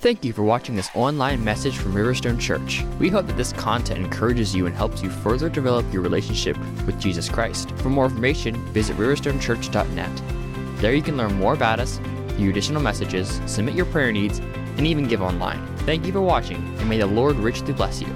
[0.00, 2.82] Thank you for watching this online message from Riverstone Church.
[2.98, 6.98] We hope that this content encourages you and helps you further develop your relationship with
[6.98, 7.72] Jesus Christ.
[7.72, 10.22] For more information, visit riverstonechurch.net.
[10.80, 14.38] There you can learn more about us, view additional messages, submit your prayer needs,
[14.78, 15.60] and even give online.
[15.80, 18.08] Thank you for watching, and may the Lord richly bless you.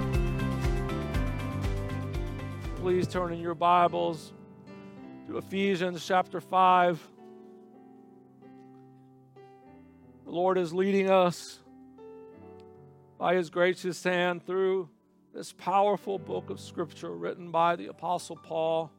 [2.77, 4.33] Please turn in your Bibles
[5.27, 7.07] to Ephesians chapter 5.
[10.25, 11.59] The Lord is leading us
[13.17, 14.89] by his gracious hand through
[15.33, 18.91] this powerful book of Scripture written by the Apostle Paul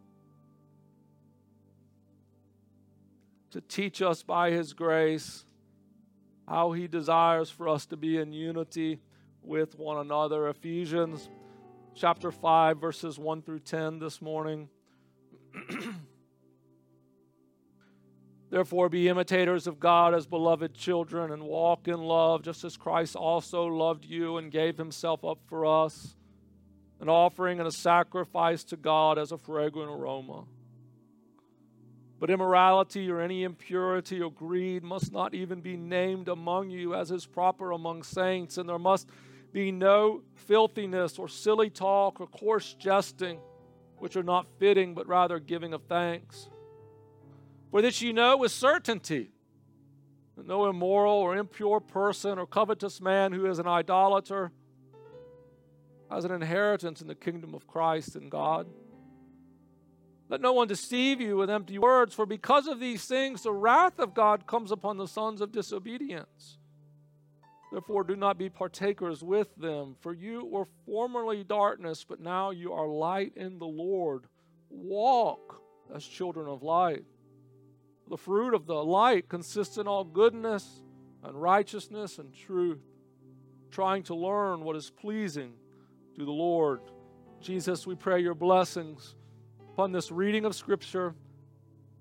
[3.51, 5.45] to teach us by his grace
[6.49, 9.01] how he desires for us to be in unity
[9.43, 10.49] with one another.
[10.49, 11.29] Ephesians
[11.95, 14.69] chapter 5, verses 1 through 10 this morning.
[18.57, 23.15] Therefore, be imitators of God as beloved children and walk in love, just as Christ
[23.15, 26.17] also loved you and gave himself up for us,
[26.99, 30.45] an offering and a sacrifice to God as a fragrant aroma.
[32.19, 37.11] But immorality or any impurity or greed must not even be named among you as
[37.11, 39.11] is proper among saints, and there must
[39.53, 43.39] be no filthiness or silly talk or coarse jesting,
[43.99, 46.49] which are not fitting, but rather giving of thanks.
[47.71, 49.31] For this you know with certainty
[50.37, 54.53] that no immoral or impure person or covetous man who is an idolater
[56.11, 58.69] has an inheritance in the kingdom of Christ and God.
[60.29, 63.99] Let no one deceive you with empty words, for because of these things the wrath
[63.99, 66.59] of God comes upon the sons of disobedience.
[67.73, 72.73] Therefore, do not be partakers with them, for you were formerly darkness, but now you
[72.73, 74.25] are light in the Lord.
[74.71, 75.61] Walk
[75.95, 77.05] as children of light.
[78.09, 80.83] The fruit of the light consists in all goodness
[81.25, 82.83] and righteousness and truth,
[83.71, 85.55] trying to learn what is pleasing
[86.17, 86.81] to the Lord.
[87.41, 89.17] Jesus, we pray your blessings
[89.73, 91.15] upon this reading of Scripture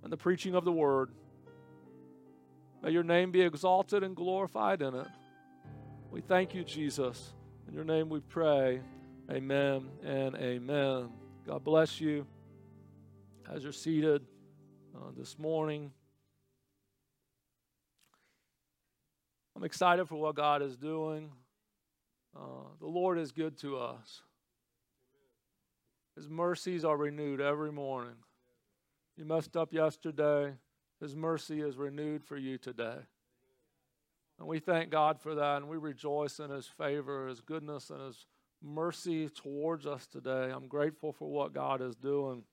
[0.03, 1.09] and the preaching of the Word.
[2.83, 5.07] May your name be exalted and glorified in it.
[6.11, 7.33] We thank you, Jesus.
[7.67, 8.79] In your name we pray.
[9.31, 11.09] Amen and amen.
[11.47, 12.27] God bless you
[13.51, 14.21] as you're seated
[14.95, 15.91] uh, this morning.
[19.55, 21.31] I'm excited for what God is doing.
[22.35, 24.21] Uh, the Lord is good to us.
[26.15, 28.15] His mercies are renewed every morning.
[29.17, 30.53] You messed up yesterday.
[31.01, 32.97] His mercy is renewed for you today.
[34.39, 38.01] And we thank God for that, and we rejoice in His favor, His goodness, and
[38.01, 38.25] His
[38.61, 40.51] mercy towards us today.
[40.53, 42.43] I'm grateful for what God is doing.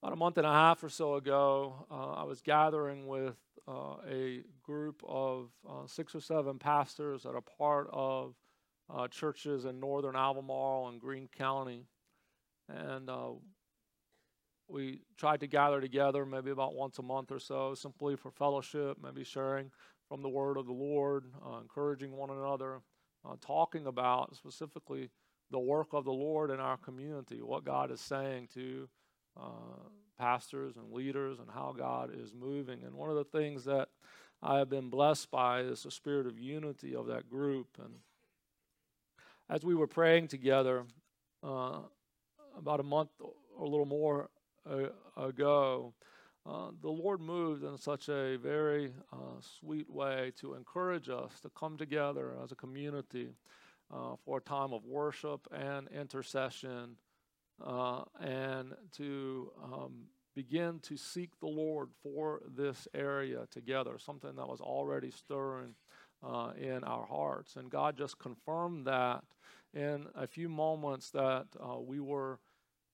[0.00, 3.34] About a month and a half or so ago, uh, I was gathering with
[3.66, 8.36] uh, a group of uh, six or seven pastors that are part of
[8.88, 11.88] uh, churches in northern Albemarle and Greene County.
[12.68, 13.30] And uh,
[14.68, 18.98] we tried to gather together maybe about once a month or so, simply for fellowship,
[19.02, 19.72] maybe sharing
[20.08, 22.82] from the word of the Lord, uh, encouraging one another,
[23.40, 25.10] talking about specifically
[25.50, 28.88] the work of the Lord in our community, what God is saying to
[29.38, 29.88] uh,
[30.18, 32.82] pastors and leaders, and how God is moving.
[32.84, 33.88] And one of the things that
[34.42, 37.68] I have been blessed by is the spirit of unity of that group.
[37.82, 37.94] And
[39.48, 40.84] as we were praying together
[41.42, 41.80] uh,
[42.56, 43.32] about a month or
[43.64, 44.30] a little more
[45.16, 45.94] ago,
[46.46, 51.50] uh, the Lord moved in such a very uh, sweet way to encourage us to
[51.50, 53.28] come together as a community
[53.92, 56.96] uh, for a time of worship and intercession
[57.64, 64.48] uh, and to um, begin to seek the Lord for this area together, something that
[64.48, 65.74] was already stirring
[66.22, 67.56] uh, in our hearts.
[67.56, 69.24] And God just confirmed that
[69.74, 72.38] in a few moments that uh, we were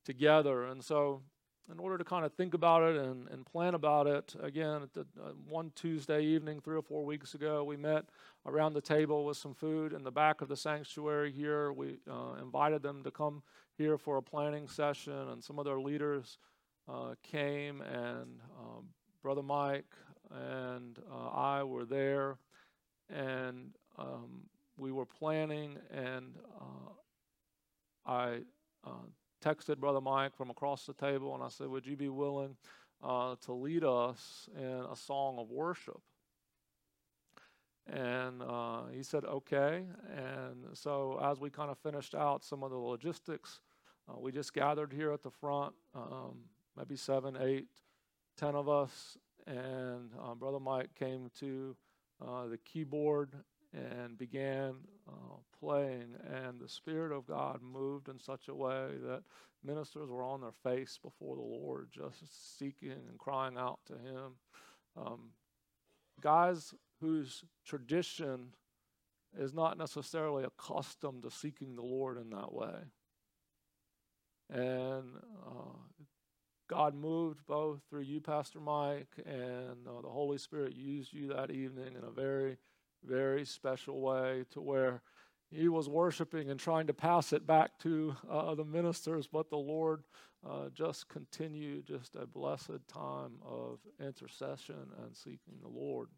[0.05, 0.65] together.
[0.65, 1.23] And so
[1.71, 5.01] in order to kind of think about it and, and plan about it, again, the,
[5.23, 8.05] uh, one Tuesday evening, three or four weeks ago, we met
[8.47, 11.73] around the table with some food in the back of the sanctuary here.
[11.73, 13.43] We uh, invited them to come
[13.79, 16.39] here for a planning session, and some of their leaders
[16.89, 18.85] uh, came, and um,
[19.23, 19.87] Brother Mike
[20.31, 22.37] and uh, I were there,
[23.09, 24.43] and um,
[24.77, 26.91] we were planning, and uh,
[28.07, 28.41] I
[28.85, 29.07] uh,
[29.45, 32.57] texted Brother Mike from across the table and I said, Would you be willing
[33.03, 36.01] uh, to lead us in a song of worship?
[37.87, 39.85] And uh, he said, Okay.
[40.17, 43.61] And so as we kind of finished out some of the logistics,
[44.09, 46.39] uh, we just gathered here at the front, um,
[46.77, 47.67] maybe seven, eight,
[48.39, 49.19] ten of us.
[49.47, 51.77] And um, Brother Mike came to
[52.27, 53.35] uh, the keyboard
[53.75, 54.77] and began
[55.09, 59.23] uh, playing, and the Spirit of God moved in such a way that
[59.63, 64.33] ministers were on their face before the Lord, just seeking and crying out to Him.
[64.97, 65.31] Um,
[66.21, 68.55] guys whose tradition
[69.39, 72.77] is not necessarily accustomed to seeking the Lord in that way.
[74.51, 75.05] And
[75.47, 75.79] uh,
[76.69, 81.51] God moved both through you, Pastor Mike, and uh, the Holy Spirit used you that
[81.51, 82.59] evening in a very,
[83.07, 85.03] very special way to where
[85.51, 89.57] he was worshiping and trying to pass it back to uh, the ministers, but the
[89.57, 90.03] Lord
[90.49, 96.09] uh, just continued just a blessed time of intercession and seeking the Lord.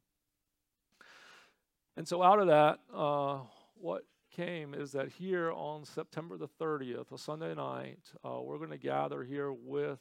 [1.96, 3.40] And so, out of that, uh,
[3.74, 4.02] what
[4.34, 8.78] came is that here on September the 30th, a Sunday night, uh, we're going to
[8.78, 10.00] gather here with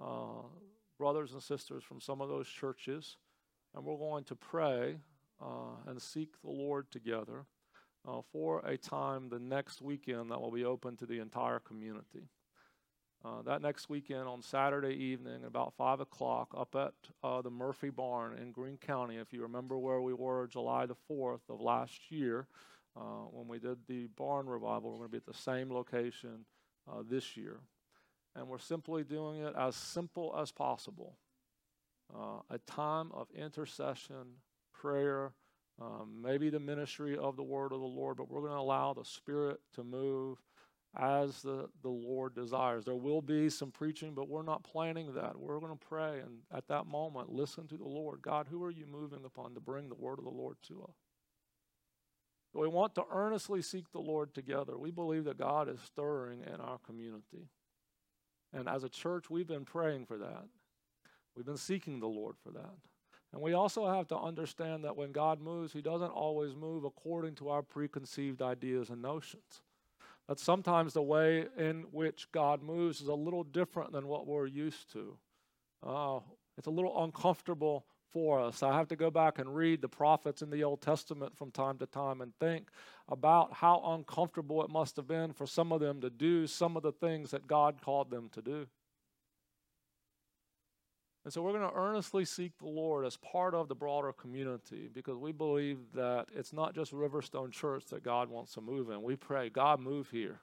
[0.00, 0.42] uh,
[0.98, 3.16] brothers and sisters from some of those churches,
[3.74, 4.98] and we're going to pray
[5.86, 7.46] and seek the Lord together
[8.06, 12.28] uh, for a time the next weekend that will be open to the entire community.
[13.24, 16.92] Uh, that next weekend on Saturday evening, about 5 o'clock, up at
[17.22, 19.16] uh, the Murphy Barn in Greene County.
[19.16, 22.46] If you remember where we were July the 4th of last year,
[22.96, 26.44] uh, when we did the barn revival, we're going to be at the same location
[26.86, 27.60] uh, this year.
[28.36, 31.16] And we're simply doing it as simple as possible
[32.14, 34.34] uh, a time of intercession,
[34.74, 35.32] prayer,
[35.80, 38.92] um, maybe the ministry of the word of the Lord, but we're going to allow
[38.92, 40.38] the Spirit to move
[40.96, 42.84] as the, the Lord desires.
[42.84, 45.36] There will be some preaching, but we're not planning that.
[45.36, 48.22] We're going to pray and at that moment listen to the Lord.
[48.22, 50.94] God, who are you moving upon to bring the word of the Lord to us?
[52.52, 54.78] We want to earnestly seek the Lord together.
[54.78, 57.48] We believe that God is stirring in our community.
[58.52, 60.44] And as a church, we've been praying for that.
[61.34, 62.76] We've been seeking the Lord for that.
[63.34, 67.34] And we also have to understand that when God moves, He doesn't always move according
[67.36, 69.62] to our preconceived ideas and notions.
[70.28, 74.46] That sometimes the way in which God moves is a little different than what we're
[74.46, 75.18] used to.
[75.84, 76.20] Uh,
[76.56, 78.62] it's a little uncomfortable for us.
[78.62, 81.78] I have to go back and read the prophets in the Old Testament from time
[81.78, 82.68] to time and think
[83.08, 86.84] about how uncomfortable it must have been for some of them to do some of
[86.84, 88.68] the things that God called them to do.
[91.24, 94.90] And so we're going to earnestly seek the Lord as part of the broader community
[94.92, 99.02] because we believe that it's not just Riverstone Church that God wants to move in.
[99.02, 100.40] We pray, God, move here.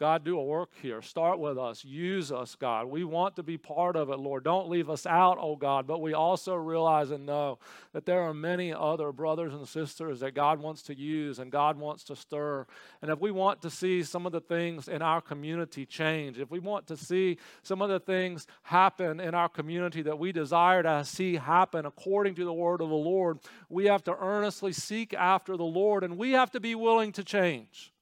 [0.00, 1.02] God, do a work here.
[1.02, 1.84] Start with us.
[1.84, 2.86] Use us, God.
[2.86, 4.44] We want to be part of it, Lord.
[4.44, 5.86] Don't leave us out, oh God.
[5.86, 7.58] But we also realize and know
[7.92, 11.78] that there are many other brothers and sisters that God wants to use and God
[11.78, 12.66] wants to stir.
[13.02, 16.50] And if we want to see some of the things in our community change, if
[16.50, 20.82] we want to see some of the things happen in our community that we desire
[20.82, 25.12] to see happen according to the word of the Lord, we have to earnestly seek
[25.12, 27.92] after the Lord and we have to be willing to change.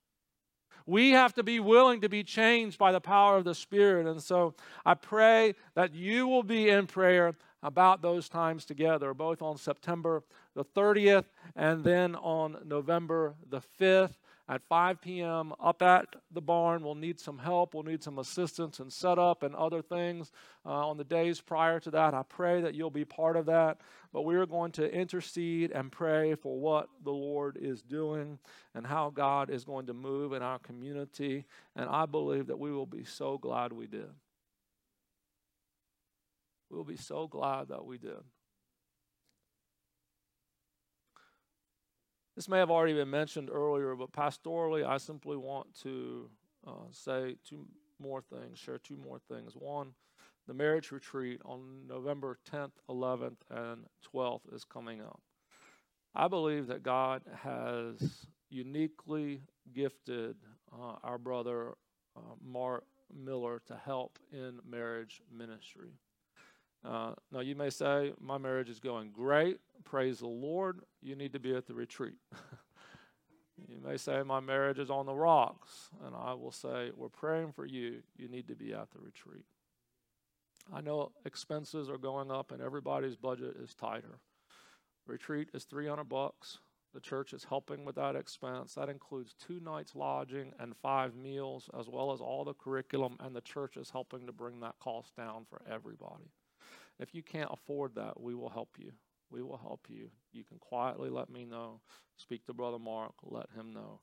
[0.88, 4.06] We have to be willing to be changed by the power of the Spirit.
[4.06, 4.54] And so
[4.86, 10.22] I pray that you will be in prayer about those times together, both on September
[10.54, 14.14] the 30th and then on November the 5th
[14.48, 15.52] at 5 p.m.
[15.60, 16.82] up at the barn.
[16.82, 17.74] We'll need some help.
[17.74, 20.32] We'll need some assistance and setup and other things
[20.64, 22.14] uh, on the days prior to that.
[22.14, 23.80] I pray that you'll be part of that.
[24.12, 28.38] But we are going to intercede and pray for what the Lord is doing
[28.74, 31.44] and how God is going to move in our community.
[31.76, 34.08] And I believe that we will be so glad we did.
[36.70, 38.22] We'll be so glad that we did.
[42.38, 46.30] This may have already been mentioned earlier, but pastorally, I simply want to
[46.64, 47.66] uh, say two
[47.98, 49.54] more things, share two more things.
[49.56, 49.88] One,
[50.46, 55.20] the marriage retreat on November 10th, 11th, and 12th is coming up.
[56.14, 59.42] I believe that God has uniquely
[59.74, 60.36] gifted
[60.72, 61.74] uh, our brother
[62.16, 65.90] uh, Mark Miller to help in marriage ministry.
[66.84, 69.58] Uh, now, you may say, My marriage is going great.
[69.84, 70.80] Praise the Lord.
[71.02, 72.18] You need to be at the retreat.
[73.68, 75.90] you may say, My marriage is on the rocks.
[76.04, 78.02] And I will say, We're praying for you.
[78.16, 79.44] You need to be at the retreat.
[80.72, 84.20] I know expenses are going up and everybody's budget is tighter.
[85.06, 86.58] Retreat is 300 bucks.
[86.94, 88.74] The church is helping with that expense.
[88.74, 93.36] That includes two nights lodging and five meals, as well as all the curriculum, and
[93.36, 96.30] the church is helping to bring that cost down for everybody.
[96.98, 98.92] If you can't afford that, we will help you.
[99.30, 100.08] We will help you.
[100.32, 101.80] You can quietly let me know.
[102.16, 104.00] Speak to Brother Mark, let him know.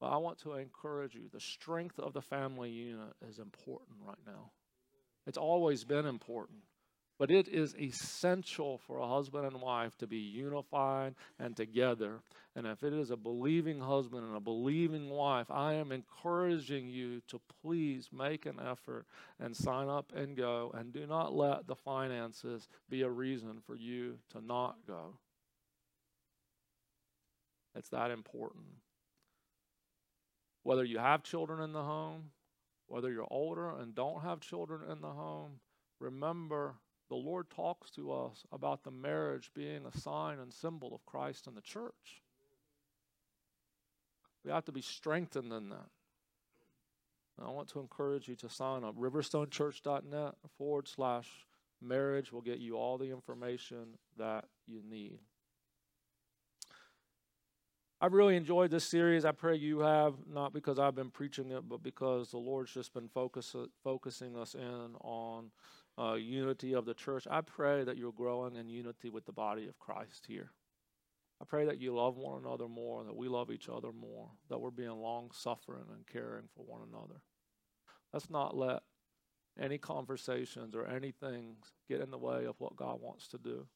[0.00, 4.18] But I want to encourage you the strength of the family unit is important right
[4.26, 4.50] now.
[5.26, 6.60] It's always been important.
[7.20, 12.22] But it is essential for a husband and wife to be unified and together.
[12.56, 17.20] And if it is a believing husband and a believing wife, I am encouraging you
[17.28, 19.04] to please make an effort
[19.38, 20.72] and sign up and go.
[20.74, 25.18] And do not let the finances be a reason for you to not go.
[27.74, 28.64] It's that important.
[30.62, 32.30] Whether you have children in the home,
[32.86, 35.60] whether you're older and don't have children in the home,
[35.98, 36.76] remember
[37.10, 41.48] the Lord talks to us about the marriage being a sign and symbol of Christ
[41.48, 42.22] and the church.
[44.44, 45.90] We have to be strengthened in that.
[47.36, 48.96] And I want to encourage you to sign up.
[48.96, 51.28] Riverstonechurch.net forward slash
[51.82, 55.18] marriage will get you all the information that you need.
[58.00, 59.24] I've really enjoyed this series.
[59.24, 62.94] I pray you have, not because I've been preaching it, but because the Lord's just
[62.94, 65.50] been focus, focusing us in on
[66.00, 67.26] uh, unity of the church.
[67.30, 70.52] I pray that you're growing in unity with the body of Christ here.
[71.42, 74.58] I pray that you love one another more, that we love each other more, that
[74.60, 77.20] we're being long suffering and caring for one another.
[78.12, 78.80] Let's not let
[79.58, 81.56] any conversations or anything
[81.88, 83.66] get in the way of what God wants to do.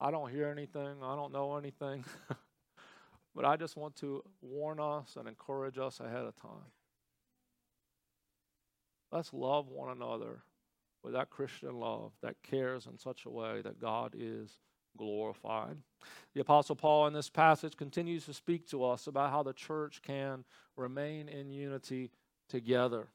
[0.00, 2.04] I don't hear anything, I don't know anything,
[3.34, 6.72] but I just want to warn us and encourage us ahead of time.
[9.10, 10.42] Let's love one another
[11.02, 14.58] with that Christian love that cares in such a way that God is
[14.96, 15.76] glorified.
[16.34, 20.02] The Apostle Paul in this passage continues to speak to us about how the church
[20.02, 20.44] can
[20.76, 22.10] remain in unity
[22.48, 23.08] together.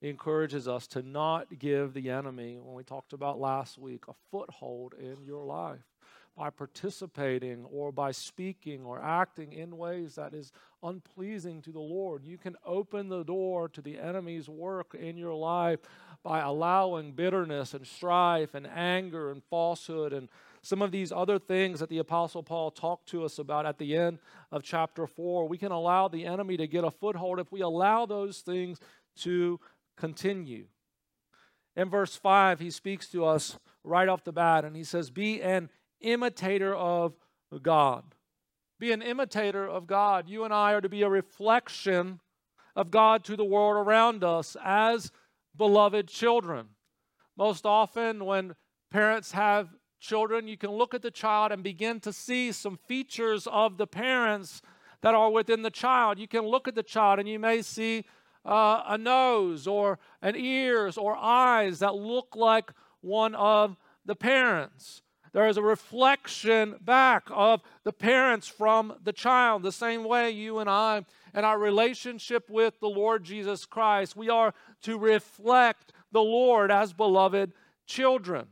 [0.00, 4.14] He encourages us to not give the enemy, when we talked about last week, a
[4.30, 5.86] foothold in your life
[6.36, 12.24] by participating or by speaking or acting in ways that is unpleasing to the Lord.
[12.24, 15.80] You can open the door to the enemy's work in your life
[16.26, 20.28] by allowing bitterness and strife and anger and falsehood and
[20.60, 23.96] some of these other things that the Apostle Paul talked to us about at the
[23.96, 24.18] end
[24.50, 25.46] of chapter 4.
[25.46, 28.80] We can allow the enemy to get a foothold if we allow those things
[29.18, 29.60] to
[29.96, 30.66] continue.
[31.76, 35.40] In verse 5, he speaks to us right off the bat and he says, Be
[35.40, 37.14] an imitator of
[37.62, 38.02] God.
[38.80, 40.28] Be an imitator of God.
[40.28, 42.18] You and I are to be a reflection
[42.74, 45.12] of God to the world around us as
[45.56, 46.68] beloved children.
[47.36, 48.54] Most often, when
[48.90, 49.68] parents have
[50.00, 53.86] children, you can look at the child and begin to see some features of the
[53.86, 54.62] parents
[55.02, 56.18] that are within the child.
[56.18, 58.04] You can look at the child and you may see
[58.44, 62.70] uh, a nose or an ears or eyes that look like
[63.00, 65.02] one of the parents.
[65.32, 69.62] There is a reflection back of the parents from the child.
[69.62, 71.04] The same way you and I
[71.36, 76.94] and our relationship with the Lord Jesus Christ, we are to reflect the Lord as
[76.94, 77.52] beloved
[77.86, 78.46] children.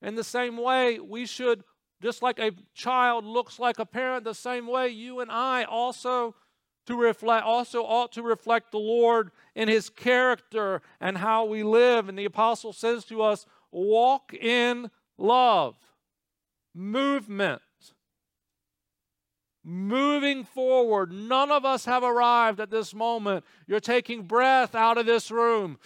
[0.00, 1.62] In the same way, we should,
[2.02, 6.34] just like a child looks like a parent, the same way you and I also
[6.86, 12.08] to reflect also ought to reflect the Lord in his character and how we live.
[12.08, 15.76] And the apostle says to us, walk in love
[16.74, 17.60] movement.
[19.70, 21.12] Moving forward.
[21.12, 23.44] None of us have arrived at this moment.
[23.66, 25.78] You're taking breath out of this room.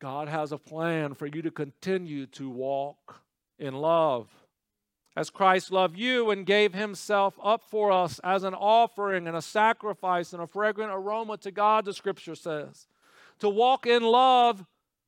[0.00, 3.22] God has a plan for you to continue to walk
[3.60, 4.28] in love.
[5.16, 9.42] As Christ loved you and gave himself up for us as an offering and a
[9.42, 12.88] sacrifice and a fragrant aroma to God, the scripture says.
[13.38, 14.66] To walk in love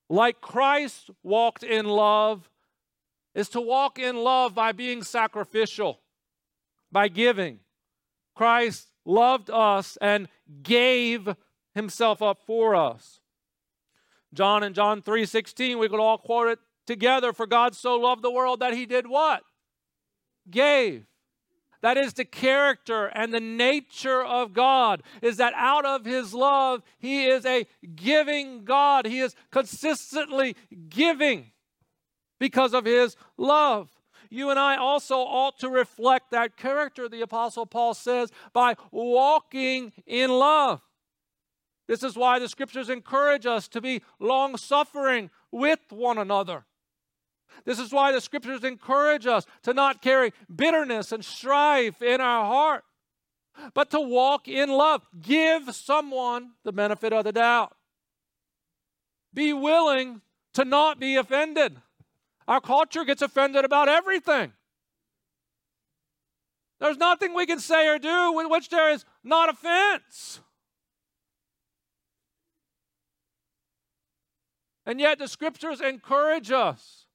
[0.09, 2.49] like Christ walked in love
[3.35, 5.99] is to walk in love by being sacrificial,
[6.93, 7.61] by giving.
[8.35, 10.29] Christ loved us and
[10.63, 11.29] gave
[11.75, 13.21] himself up for us.
[14.33, 18.31] John in John 3:16, we could all quote it together, for God so loved the
[18.31, 19.43] world that he did what?
[20.51, 21.07] Gave.
[21.83, 26.83] That is the character and the nature of God, is that out of His love,
[26.99, 29.07] He is a giving God.
[29.07, 30.57] He is consistently
[30.89, 31.53] giving
[32.39, 33.91] because of his love.
[34.31, 39.93] You and I also ought to reflect that character, the Apostle Paul says, by walking
[40.07, 40.81] in love.
[41.89, 46.65] This is why the scriptures encourage us to be long suffering with one another.
[47.65, 52.45] This is why the scriptures encourage us to not carry bitterness and strife in our
[52.45, 52.85] heart,
[53.75, 55.05] but to walk in love.
[55.21, 57.75] Give someone the benefit of the doubt.
[59.35, 60.21] Be willing
[60.55, 61.77] to not be offended.
[62.49, 64.53] Our culture gets offended about everything.
[66.81, 70.41] There's nothing we can say or do with which there is not offense.
[74.87, 77.07] And yet the scriptures encourage us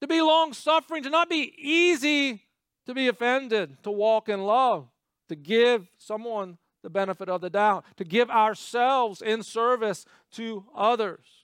[0.00, 2.42] to be long suffering, to not be easy
[2.86, 4.88] to be offended, to walk in love,
[5.28, 11.41] to give someone the benefit of the doubt, to give ourselves in service to others.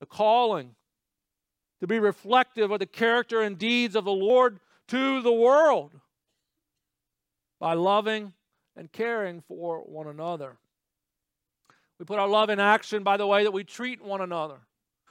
[0.00, 0.74] The calling
[1.80, 5.92] to be reflective of the character and deeds of the Lord to the world
[7.58, 8.32] by loving
[8.76, 10.56] and caring for one another.
[11.98, 14.60] We put our love in action by the way that we treat one another,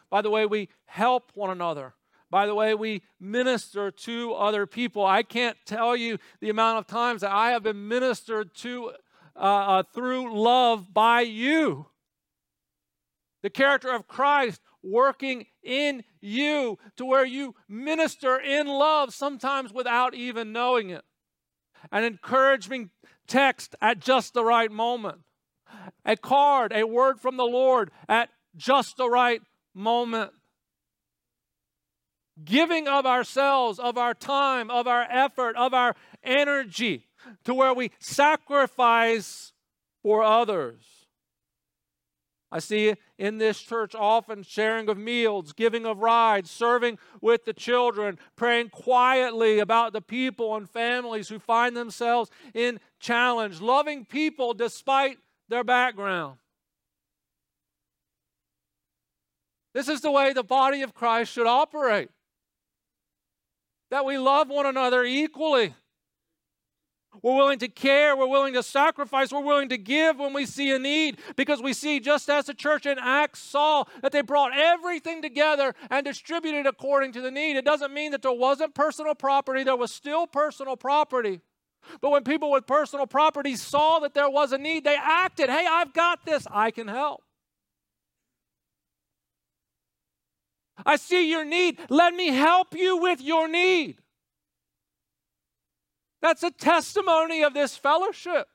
[0.09, 1.93] by the way we help one another,
[2.31, 5.05] by the way we minister to other people.
[5.05, 8.93] I can't tell you the amount of times that I have been ministered to
[9.35, 11.85] uh, uh, through love by you.
[13.43, 20.13] The character of Christ working in you to where you minister in love, sometimes without
[20.13, 21.03] even knowing it.
[21.91, 22.89] An encouraging
[23.27, 25.21] text at just the right moment
[26.05, 29.41] a card, a word from the Lord at just the right
[29.73, 30.31] moment.
[32.43, 37.07] Giving of ourselves, of our time, of our effort, of our energy
[37.43, 39.51] to where we sacrifice
[40.01, 40.98] for others.
[42.51, 47.53] I see in this church often sharing of meals, giving of rides, serving with the
[47.53, 54.55] children, praying quietly about the people and families who find themselves in challenge, loving people
[54.55, 56.39] despite their background.
[59.73, 62.09] This is the way the body of Christ should operate.
[63.91, 65.75] That we love one another equally.
[67.21, 68.15] We're willing to care.
[68.15, 69.31] We're willing to sacrifice.
[69.31, 72.53] We're willing to give when we see a need because we see, just as the
[72.53, 77.57] church in Acts saw, that they brought everything together and distributed according to the need.
[77.57, 81.41] It doesn't mean that there wasn't personal property, there was still personal property.
[82.01, 85.49] But when people with personal property saw that there was a need, they acted.
[85.49, 86.45] Hey, I've got this.
[86.51, 87.23] I can help.
[90.85, 91.79] I see your need.
[91.89, 93.97] Let me help you with your need.
[96.21, 98.47] That's a testimony of this fellowship.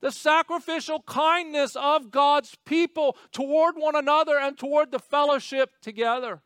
[0.00, 6.42] The sacrificial kindness of God's people toward one another and toward the fellowship together.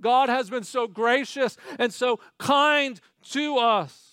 [0.00, 4.10] God has been so gracious and so kind to us.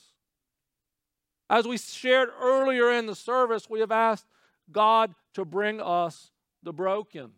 [1.49, 4.25] As we shared earlier in the service, we have asked
[4.71, 7.32] God to bring us the broken.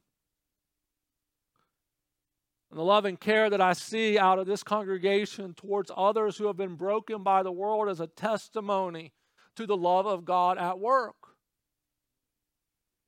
[2.70, 6.48] And the love and care that I see out of this congregation towards others who
[6.48, 9.12] have been broken by the world is a testimony
[9.56, 11.16] to the love of God at work.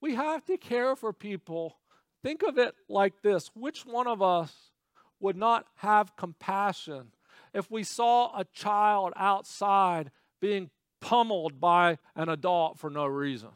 [0.01, 1.77] We have to care for people.
[2.23, 4.71] Think of it like this which one of us
[5.19, 7.11] would not have compassion
[7.53, 13.49] if we saw a child outside being pummeled by an adult for no reason.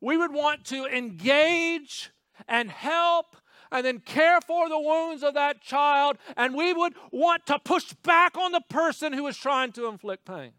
[0.00, 2.10] We would want to engage
[2.46, 3.36] and help
[3.70, 7.92] and then care for the wounds of that child, and we would want to push
[8.02, 10.52] back on the person who is trying to inflict pain.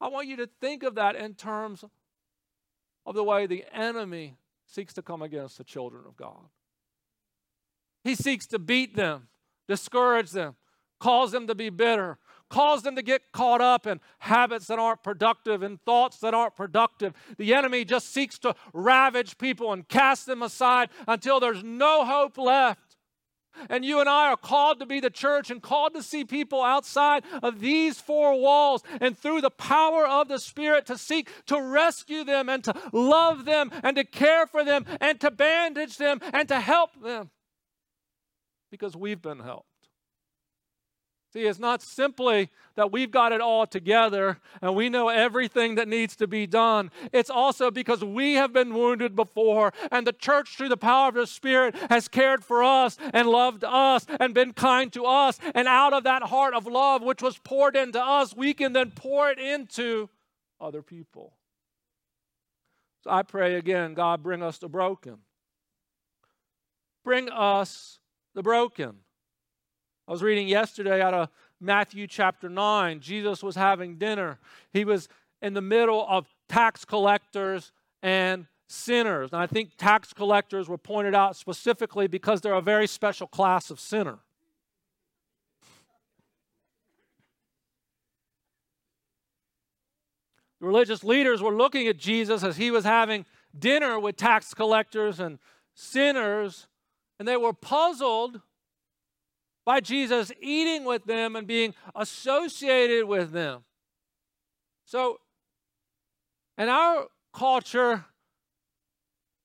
[0.00, 1.84] I want you to think of that in terms
[3.06, 6.48] of the way the enemy seeks to come against the children of God.
[8.02, 9.28] He seeks to beat them,
[9.66, 10.56] discourage them,
[11.00, 12.18] cause them to be bitter,
[12.50, 16.56] cause them to get caught up in habits that aren't productive and thoughts that aren't
[16.56, 17.12] productive.
[17.38, 22.38] The enemy just seeks to ravage people and cast them aside until there's no hope
[22.38, 22.96] left.
[23.68, 26.62] And you and I are called to be the church and called to see people
[26.62, 31.60] outside of these four walls and through the power of the Spirit to seek to
[31.60, 36.20] rescue them and to love them and to care for them and to bandage them
[36.32, 37.30] and to help them
[38.70, 39.68] because we've been helped.
[41.34, 45.88] See, it's not simply that we've got it all together and we know everything that
[45.88, 46.92] needs to be done.
[47.12, 51.14] It's also because we have been wounded before, and the church, through the power of
[51.14, 55.40] the Spirit, has cared for us and loved us and been kind to us.
[55.56, 58.92] And out of that heart of love, which was poured into us, we can then
[58.92, 60.08] pour it into
[60.60, 61.34] other people.
[63.02, 65.16] So I pray again, God, bring us the broken.
[67.02, 67.98] Bring us
[68.36, 68.98] the broken.
[70.06, 71.28] I was reading yesterday out of
[71.60, 73.00] Matthew chapter 9.
[73.00, 74.38] Jesus was having dinner.
[74.70, 75.08] He was
[75.40, 79.30] in the middle of tax collectors and sinners.
[79.32, 83.70] And I think tax collectors were pointed out specifically because they're a very special class
[83.70, 84.18] of sinner.
[90.60, 93.24] The religious leaders were looking at Jesus as he was having
[93.58, 95.38] dinner with tax collectors and
[95.74, 96.66] sinners,
[97.18, 98.42] and they were puzzled
[99.64, 103.64] by Jesus eating with them and being associated with them.
[104.84, 105.18] So,
[106.58, 108.04] in our culture,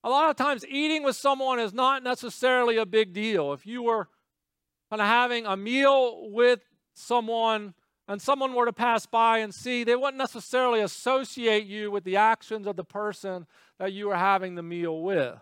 [0.04, 3.54] a lot of times eating with someone is not necessarily a big deal.
[3.54, 4.08] If you were
[4.90, 6.60] kind of having a meal with
[6.94, 7.74] someone
[8.08, 12.18] and someone were to pass by and see, they wouldn't necessarily associate you with the
[12.18, 13.46] actions of the person
[13.78, 15.36] that you were having the meal with.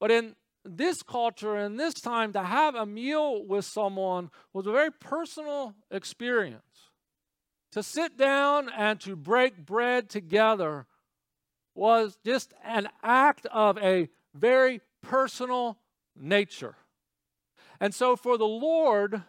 [0.00, 4.72] But in this culture and this time, to have a meal with someone was a
[4.72, 6.62] very personal experience.
[7.72, 10.86] To sit down and to break bread together
[11.74, 15.78] was just an act of a very personal
[16.16, 16.76] nature.
[17.80, 19.22] And so, for the Lord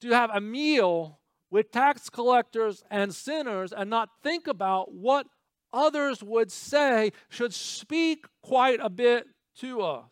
[0.00, 1.18] to have a meal
[1.50, 5.26] with tax collectors and sinners and not think about what
[5.72, 9.26] others would say should speak quite a bit
[9.60, 10.04] to us.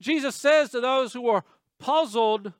[0.00, 1.44] Jesus says to those who are
[1.78, 2.52] puzzled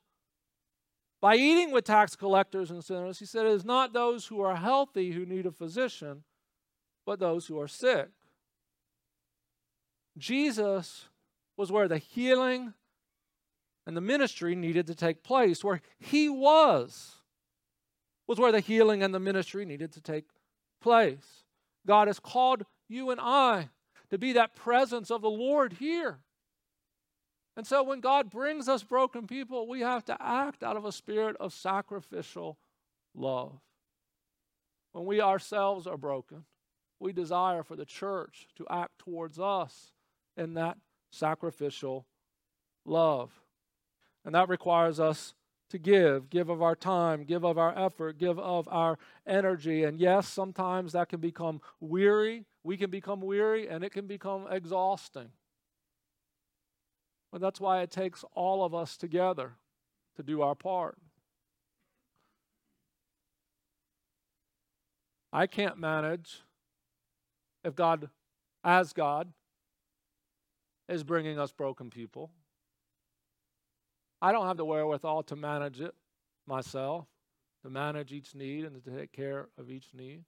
[1.19, 4.55] by eating with tax collectors and sinners, He said, It is not those who are
[4.55, 6.23] healthy who need a physician,
[7.05, 8.09] but those who are sick.
[10.17, 11.05] Jesus
[11.57, 12.73] was where the healing
[13.87, 15.63] and the ministry needed to take place.
[15.63, 17.15] Where he was,
[18.27, 20.25] was where the healing and the ministry needed to take
[20.81, 21.43] place.
[21.85, 23.69] God has called you and I
[24.11, 26.19] to be that presence of the Lord here.
[27.57, 30.91] And so when God brings us broken people, we have to act out of a
[30.91, 32.57] spirit of sacrificial
[33.15, 33.59] love.
[34.91, 36.45] When we ourselves are broken,
[36.99, 39.93] we desire for the church to act towards us
[40.37, 40.77] in that
[41.11, 42.05] sacrificial
[42.85, 43.31] love.
[44.23, 45.33] And that requires us
[45.71, 49.83] to give, give of our time, give of our effort, give of our energy.
[49.83, 52.45] And yes, sometimes that can become weary.
[52.63, 55.29] We can become weary and it can become exhausting.
[57.31, 59.53] But that's why it takes all of us together
[60.17, 60.97] to do our part.
[65.33, 66.41] I can't manage
[67.63, 68.09] if God,
[68.65, 69.31] as God,
[70.89, 72.29] is bringing us broken people.
[74.21, 75.95] I don't have the wherewithal to manage it
[76.45, 77.07] myself,
[77.63, 80.23] to manage each need and to take care of each need.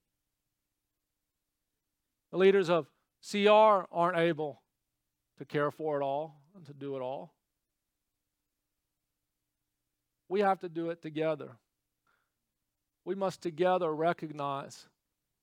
[2.31, 2.87] The leaders of
[3.29, 4.63] CR aren't able
[5.37, 7.33] to care for it all and to do it all.
[10.27, 11.57] We have to do it together.
[13.05, 14.87] We must together recognize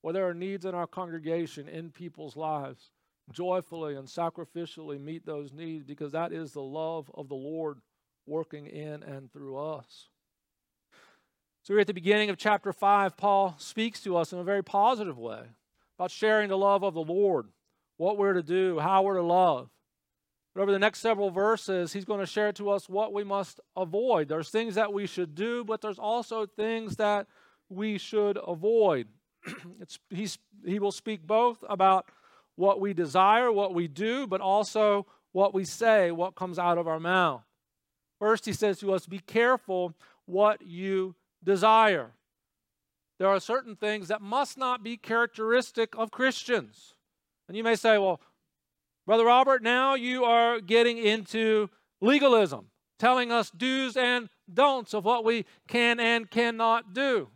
[0.01, 2.91] where there are needs in our congregation, in people's lives,
[3.31, 7.81] joyfully and sacrificially meet those needs because that is the love of the Lord
[8.31, 10.09] working in and through us.
[11.63, 13.17] So, we're at the beginning of chapter 5.
[13.17, 15.43] Paul speaks to us in a very positive way
[15.99, 17.49] about sharing the love of the Lord,
[17.99, 19.69] what we're to do, how we're to love.
[20.55, 23.61] But over the next several verses, he's going to share to us what we must
[23.77, 24.29] avoid.
[24.29, 27.27] There's things that we should do, but there's also things that
[27.69, 29.09] we should avoid.
[30.11, 32.07] he will speak both about
[32.57, 36.89] what we desire, what we do, but also what we say, what comes out of
[36.89, 37.43] our mouth.
[38.21, 39.95] First, he says to us, Be careful
[40.27, 42.13] what you desire.
[43.19, 46.95] There are certain things that must not be characteristic of Christians.
[47.49, 48.21] And you may say, Well,
[49.07, 51.69] Brother Robert, now you are getting into
[52.01, 52.67] legalism,
[52.99, 57.29] telling us do's and don'ts of what we can and cannot do.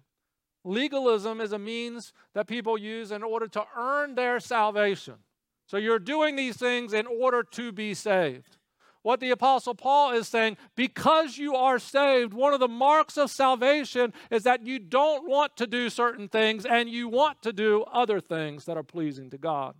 [0.65, 5.15] Legalism is a means that people use in order to earn their salvation.
[5.67, 8.59] So you're doing these things in order to be saved.
[9.05, 13.31] What the Apostle Paul is saying, because you are saved, one of the marks of
[13.31, 17.85] salvation is that you don't want to do certain things and you want to do
[17.93, 19.75] other things that are pleasing to God.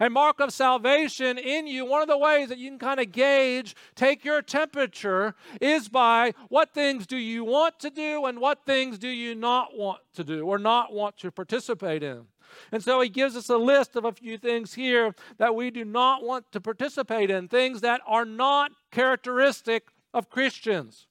[0.00, 3.12] A mark of salvation in you, one of the ways that you can kind of
[3.12, 8.66] gauge, take your temperature, is by what things do you want to do and what
[8.66, 12.26] things do you not want to do or not want to participate in.
[12.72, 15.84] And so he gives us a list of a few things here that we do
[15.84, 21.06] not want to participate in, things that are not characteristic of Christians.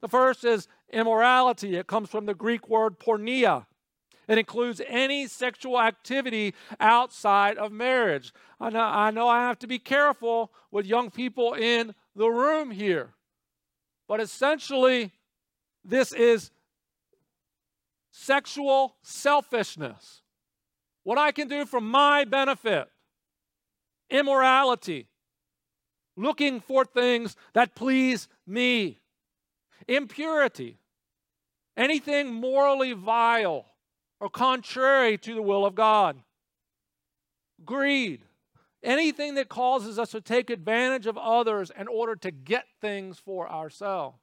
[0.00, 1.76] The first is immorality.
[1.76, 3.66] It comes from the Greek word porneia,
[4.28, 8.32] it includes any sexual activity outside of marriage.
[8.60, 12.70] I know, I know I have to be careful with young people in the room
[12.70, 13.14] here,
[14.06, 15.12] but essentially,
[15.82, 16.50] this is
[18.10, 20.20] sexual selfishness.
[21.04, 22.88] What I can do for my benefit,
[24.10, 25.08] immorality,
[26.16, 29.00] looking for things that please me,
[29.86, 30.80] impurity,
[31.78, 33.64] anything morally vile
[34.20, 36.16] or contrary to the will of God.
[37.64, 38.22] Greed,
[38.82, 43.50] anything that causes us to take advantage of others in order to get things for
[43.50, 44.18] ourselves.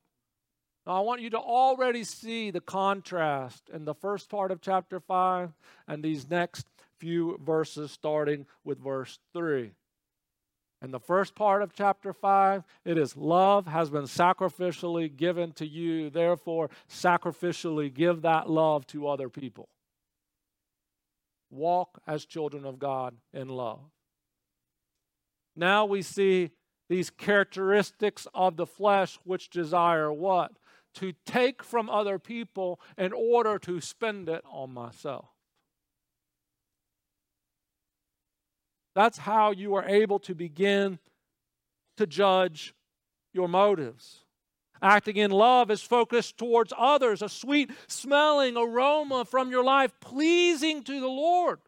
[0.85, 4.99] Now, I want you to already see the contrast in the first part of chapter
[4.99, 5.51] 5
[5.87, 6.67] and these next
[6.99, 9.71] few verses, starting with verse 3.
[10.81, 15.65] In the first part of chapter 5, it is love has been sacrificially given to
[15.65, 16.11] you.
[16.11, 19.69] Therefore, sacrificially give that love to other people.
[21.49, 23.79] Walk as children of God in love.
[25.55, 26.51] Now we see
[26.89, 30.51] these characteristics of the flesh which desire what?
[30.95, 35.27] To take from other people in order to spend it on myself.
[38.93, 40.99] That's how you are able to begin
[41.97, 42.73] to judge
[43.33, 44.24] your motives.
[44.81, 50.83] Acting in love is focused towards others, a sweet smelling aroma from your life, pleasing
[50.83, 51.59] to the Lord.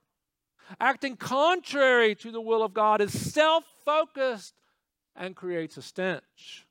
[0.79, 4.53] Acting contrary to the will of God is self focused
[5.15, 6.65] and creates a stench.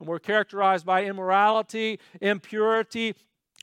[0.00, 3.14] And we're characterized by immorality, impurity,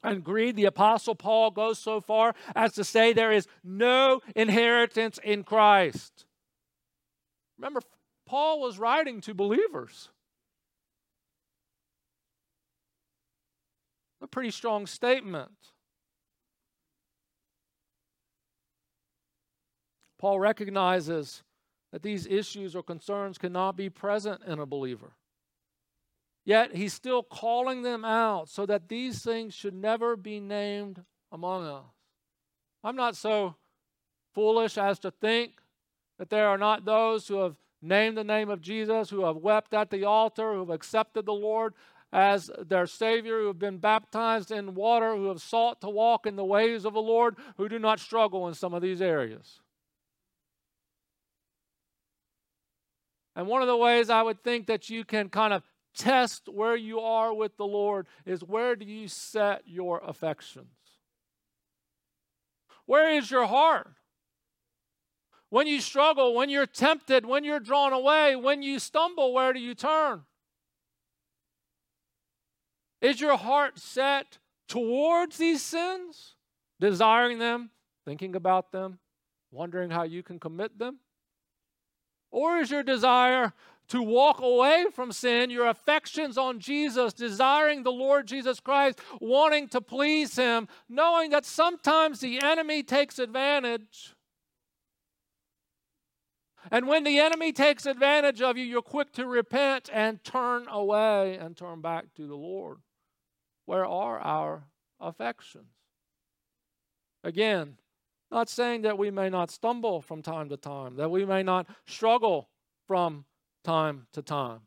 [0.04, 0.56] and greed.
[0.56, 6.26] The Apostle Paul goes so far as to say there is no inheritance in Christ.
[7.58, 7.82] Remember,
[8.26, 10.10] Paul was writing to believers.
[14.22, 15.52] A pretty strong statement.
[20.20, 21.42] Paul recognizes
[21.92, 25.14] that these issues or concerns cannot be present in a believer.
[26.46, 31.66] Yet he's still calling them out so that these things should never be named among
[31.66, 31.84] us.
[32.84, 33.56] I'm not so
[34.34, 35.54] foolish as to think
[36.18, 39.74] that there are not those who have named the name of Jesus, who have wept
[39.74, 41.74] at the altar, who have accepted the Lord
[42.14, 46.36] as their Savior, who have been baptized in water, who have sought to walk in
[46.36, 49.62] the ways of the Lord, who do not struggle in some of these areas.
[53.36, 55.64] And one of the ways I would think that you can kind of
[55.96, 60.68] test where you are with the Lord is where do you set your affections?
[62.86, 63.92] Where is your heart?
[65.50, 69.60] When you struggle, when you're tempted, when you're drawn away, when you stumble, where do
[69.60, 70.24] you turn?
[73.02, 74.38] Is your heart set
[74.68, 76.36] towards these sins,
[76.80, 77.72] desiring them,
[78.06, 79.00] thinking about them,
[79.52, 81.00] wondering how you can commit them?
[82.30, 83.54] Or is your desire
[83.90, 89.68] to walk away from sin, your affections on Jesus, desiring the Lord Jesus Christ, wanting
[89.70, 94.14] to please Him, knowing that sometimes the enemy takes advantage.
[96.72, 101.36] And when the enemy takes advantage of you, you're quick to repent and turn away
[101.36, 102.78] and turn back to the Lord.
[103.66, 104.64] Where are our
[105.00, 105.72] affections?
[107.24, 107.78] Again,
[108.32, 111.68] not saying that we may not stumble from time to time, that we may not
[111.86, 112.50] struggle
[112.88, 113.26] from
[113.64, 114.62] time to time.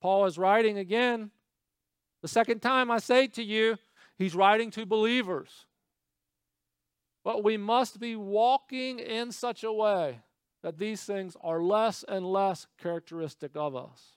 [0.00, 1.30] Paul is writing again.
[2.22, 3.78] The second time I say to you,
[4.18, 5.66] he's writing to believers.
[7.22, 10.20] But we must be walking in such a way
[10.62, 14.16] that these things are less and less characteristic of us.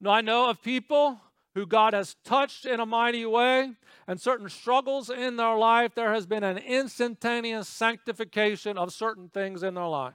[0.00, 1.20] Now, I know of people
[1.54, 3.72] who God has touched in a mighty way,
[4.06, 9.62] and certain struggles in their life, there has been an instantaneous sanctification of certain things
[9.62, 10.14] in their life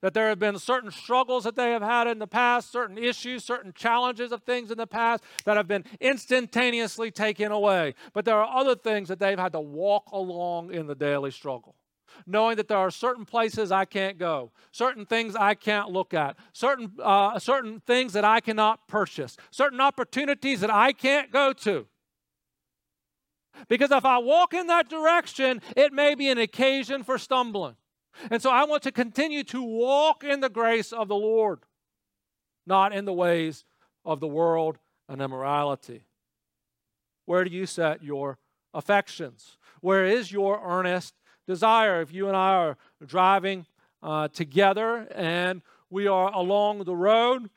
[0.00, 3.42] that there have been certain struggles that they have had in the past, certain issues,
[3.42, 7.94] certain challenges of things in the past that have been instantaneously taken away.
[8.12, 11.74] But there are other things that they've had to walk along in the daily struggle.
[12.26, 16.36] Knowing that there are certain places I can't go, certain things I can't look at,
[16.52, 21.86] certain, uh, certain things that I cannot purchase, certain opportunities that I can't go to.
[23.68, 27.76] Because if I walk in that direction, it may be an occasion for stumbling.
[28.30, 31.60] And so I want to continue to walk in the grace of the Lord,
[32.66, 33.64] not in the ways
[34.04, 36.06] of the world and immorality.
[37.26, 38.38] Where do you set your
[38.72, 39.56] affections?
[39.80, 41.14] Where is your earnest
[41.46, 42.00] desire?
[42.00, 43.66] If you and I are driving
[44.02, 47.50] uh, together and we are along the road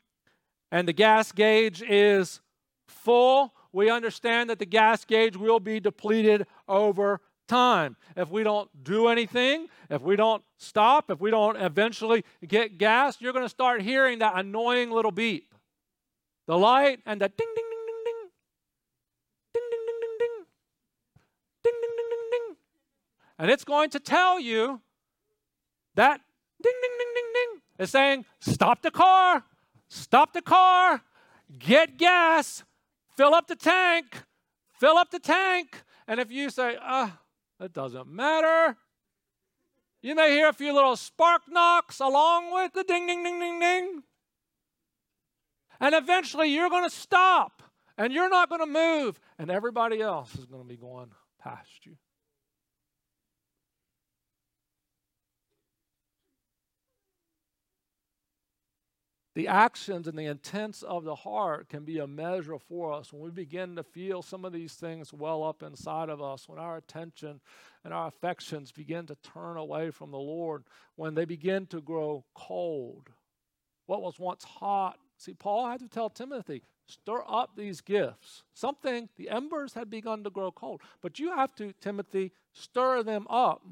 [0.70, 2.40] and the gas gauge is
[2.86, 7.96] full, we understand that the gas gauge will be depleted over time.
[8.16, 13.20] If we don't do anything, if we don't stop, if we don't eventually get gas,
[13.20, 15.54] you're going to start hearing that annoying little beep.
[16.46, 17.64] The light and the ding, ding.
[19.54, 20.44] Ding, ding, ding, ding, ding.
[21.64, 22.56] Ding, ding, ding, ding, ding.
[23.38, 24.80] And it's going to tell you
[25.94, 26.20] that
[26.62, 29.44] ding, ding, ding, ding, ding is saying, stop the car,
[29.88, 31.02] stop the car,
[31.58, 32.64] get gas,
[33.16, 34.22] fill up the tank,
[34.80, 35.82] fill up the tank.
[36.06, 37.18] And if you say, ah,
[37.60, 38.76] uh, it doesn't matter.
[40.00, 43.60] You may hear a few little spark knocks along with the ding, ding, ding, ding,
[43.60, 44.02] ding.
[45.80, 47.62] And eventually you're going to stop
[47.96, 51.10] and you're not going to move, and everybody else is going to be going
[51.42, 51.96] past you.
[59.38, 63.22] The actions and the intents of the heart can be a measure for us when
[63.22, 66.76] we begin to feel some of these things well up inside of us, when our
[66.76, 67.40] attention
[67.84, 70.64] and our affections begin to turn away from the Lord,
[70.96, 73.10] when they begin to grow cold.
[73.86, 74.98] What was once hot.
[75.18, 78.42] See, Paul had to tell Timothy, stir up these gifts.
[78.54, 83.24] Something, the embers had begun to grow cold, but you have to, Timothy, stir them
[83.30, 83.62] up.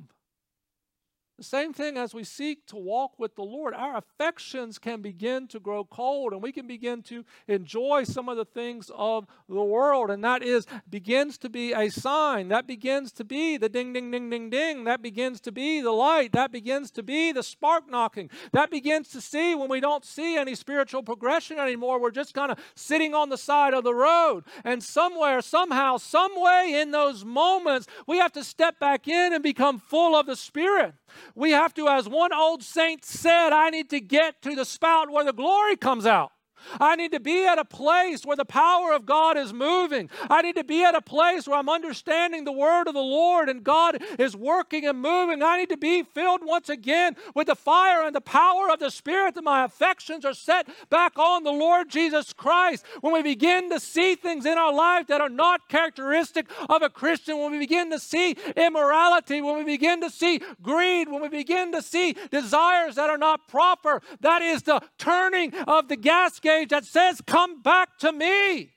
[1.39, 5.47] The same thing as we seek to walk with the Lord, our affections can begin
[5.49, 9.63] to grow cold and we can begin to enjoy some of the things of the
[9.63, 10.11] world.
[10.11, 12.49] And that is begins to be a sign.
[12.49, 14.85] That begins to be the ding, ding, ding, ding, ding.
[14.85, 16.33] That begins to be the light.
[16.33, 18.31] That begins to be the spark knocking.
[18.53, 22.01] That begins to see when we don't see any spiritual progression anymore.
[22.01, 24.45] We're just kind of sitting on the side of the road.
[24.65, 29.43] And somewhere, somehow, some way in those moments, we have to step back in and
[29.43, 30.95] become full of the Spirit.
[31.35, 35.11] We have to, as one old saint said, I need to get to the spout
[35.11, 36.33] where the glory comes out.
[36.81, 40.11] I need to be at a place where the power of God is moving.
[40.29, 43.49] I need to be at a place where I'm understanding the word of the Lord
[43.49, 45.43] and God is working and moving.
[45.43, 48.91] I need to be filled once again with the fire and the power of the
[48.91, 52.85] Spirit that my affections are set back on the Lord Jesus Christ.
[53.01, 56.91] When we begin to see things in our life that are not characteristic of a
[56.91, 61.29] Christian, when we begin to see immorality, when we begin to see greed, when we
[61.29, 66.46] begin to see desires that are not proper, that is the turning of the gasket
[66.47, 68.73] that says, Come back to me.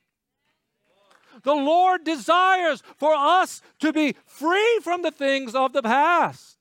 [1.43, 6.57] The Lord desires for us to be free from the things of the past.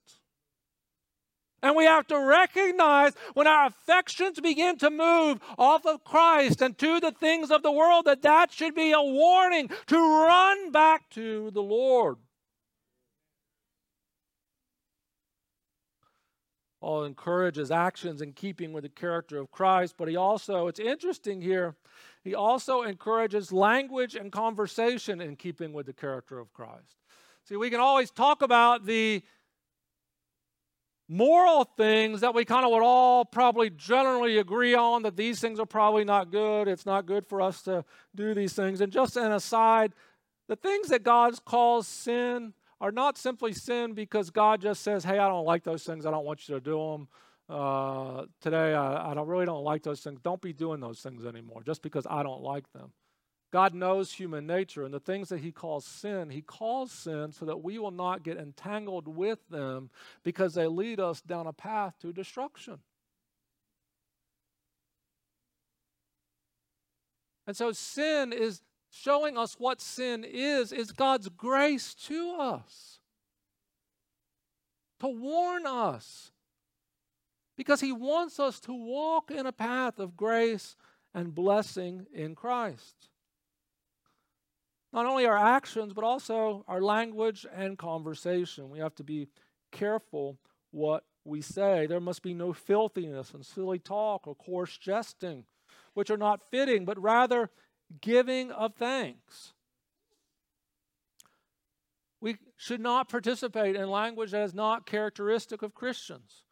[1.61, 6.79] And we have to recognize when our affections begin to move off of Christ and
[6.79, 11.11] to the things of the world that that should be a warning to run back
[11.11, 12.19] to the Lord.
[16.81, 21.41] Paul encourages actions in keeping with the character of Christ, but he also, it's interesting
[21.41, 21.75] here,
[22.23, 26.97] he also encourages language and conversation in keeping with the character of Christ.
[27.45, 29.23] See, we can always talk about the
[31.09, 35.59] moral things that we kind of would all probably generally agree on that these things
[35.59, 36.69] are probably not good.
[36.69, 38.81] It's not good for us to do these things.
[38.83, 39.95] And just an aside,
[40.49, 45.19] the things that God calls sin, are not simply sin because God just says, hey,
[45.19, 46.07] I don't like those things.
[46.07, 47.09] I don't want you to do them.
[47.49, 50.21] Uh, today, I, I don't, really don't like those things.
[50.21, 52.93] Don't be doing those things anymore just because I don't like them.
[53.51, 57.47] God knows human nature, and the things that He calls sin, He calls sin so
[57.47, 59.89] that we will not get entangled with them
[60.23, 62.81] because they lead us down a path to destruction.
[67.47, 72.99] And so sin is showing us what sin is, is God's grace to us.
[75.01, 76.33] To warn us.
[77.57, 80.77] Because He wants us to walk in a path of grace
[81.15, 83.09] and blessing in Christ.
[84.93, 88.71] Not only our actions, but also our language and conversation.
[88.71, 89.29] We have to be
[89.71, 90.39] careful
[90.71, 91.87] what we say.
[91.87, 95.45] There must be no filthiness and silly talk or coarse jesting,
[95.95, 97.51] which are not fitting, but rather
[98.01, 99.53] giving of thanks.
[102.21, 106.43] We should not participate in language that is not characteristic of Christians.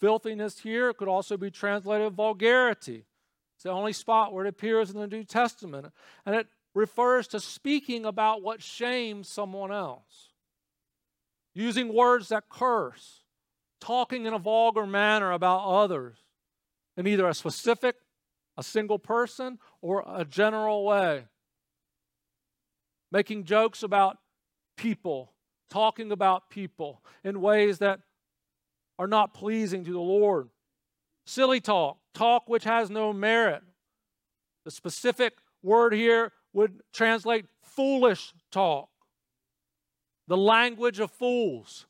[0.00, 3.06] Filthiness here could also be translated vulgarity.
[3.54, 5.86] It's the only spot where it appears in the New Testament.
[6.26, 10.30] And it refers to speaking about what shames someone else,
[11.54, 13.20] using words that curse,
[13.80, 16.16] talking in a vulgar manner about others
[16.96, 17.96] in either a specific
[18.56, 21.24] a single person or a general way.
[23.10, 24.18] Making jokes about
[24.76, 25.32] people,
[25.70, 28.00] talking about people in ways that
[28.98, 30.48] are not pleasing to the Lord.
[31.26, 33.62] Silly talk, talk which has no merit.
[34.64, 38.88] The specific word here would translate foolish talk,
[40.28, 41.86] the language of fools.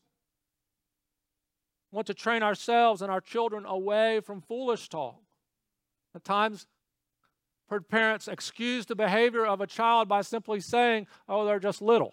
[1.91, 5.22] We want to train ourselves and our children away from foolish talk.
[6.15, 6.67] At times,
[7.89, 12.13] parents excuse the behavior of a child by simply saying, oh, they're just little.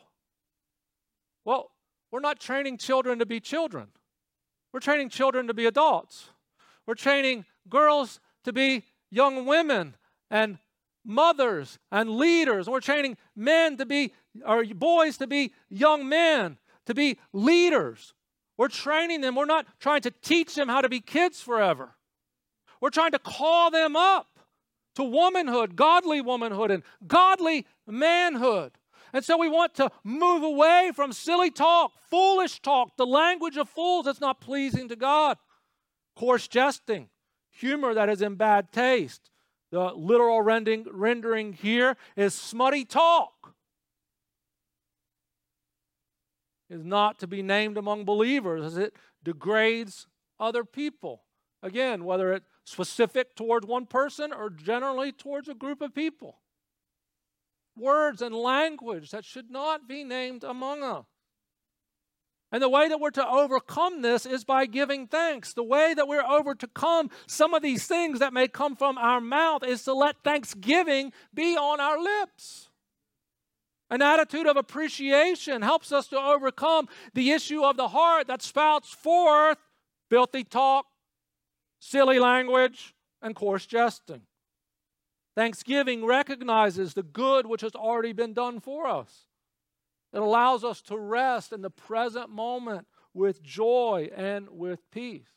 [1.43, 1.71] Well,
[2.11, 3.87] we're not training children to be children.
[4.71, 6.29] We're training children to be adults.
[6.85, 9.95] We're training girls to be young women
[10.31, 10.59] and
[11.05, 12.69] mothers and leaders.
[12.69, 14.13] We're training men to be,
[14.45, 18.13] or boys to be young men, to be leaders.
[18.57, 19.35] We're training them.
[19.35, 21.95] We're not trying to teach them how to be kids forever.
[22.81, 24.27] We're trying to call them up
[24.95, 28.73] to womanhood, godly womanhood, and godly manhood.
[29.13, 33.69] And so we want to move away from silly talk, foolish talk, the language of
[33.69, 35.37] fools that's not pleasing to God,
[36.15, 37.09] coarse jesting,
[37.49, 39.29] humor that is in bad taste.
[39.71, 43.53] The literal rendering, rendering here is smutty talk.
[46.69, 50.07] Is not to be named among believers as it degrades
[50.39, 51.23] other people.
[51.63, 56.39] Again, whether it's specific towards one person or generally towards a group of people
[57.75, 61.05] words and language that should not be named among us.
[62.51, 65.53] And the way that we're to overcome this is by giving thanks.
[65.53, 69.63] The way that we're overcome some of these things that may come from our mouth
[69.63, 72.69] is to let thanksgiving be on our lips.
[73.91, 78.89] An attitude of appreciation helps us to overcome the issue of the heart that spouts
[78.89, 79.57] forth
[80.09, 80.87] filthy talk,
[81.79, 84.21] silly language, and coarse jesting.
[85.35, 89.25] Thanksgiving recognizes the good which has already been done for us.
[90.11, 95.29] It allows us to rest in the present moment with joy and with peace.